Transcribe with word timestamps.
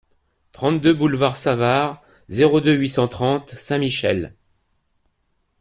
trente-deux 0.51 0.95
boulevard 0.95 1.35
Savart, 1.37 2.01
zéro 2.27 2.59
deux, 2.59 2.73
huit 2.73 2.89
cent 2.89 3.07
trente 3.07 3.51
Saint-Michel 3.51 4.35